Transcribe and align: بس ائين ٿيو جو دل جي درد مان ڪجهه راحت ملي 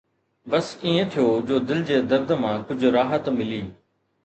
بس 0.53 0.65
ائين 0.85 1.05
ٿيو 1.17 1.25
جو 1.51 1.55
دل 1.73 1.79
جي 1.91 1.97
درد 2.15 2.29
مان 2.41 2.57
ڪجهه 2.73 2.95
راحت 2.99 3.23
ملي 3.39 3.63